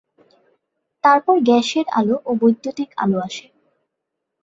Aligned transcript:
তারপর 1.03 1.35
গ্যাসের 1.41 1.85
আলো 1.99 2.15
ও 2.25 2.31
বৈদ্যুতিক 2.41 2.89
আলো 2.97 3.17
আসে। 3.27 3.45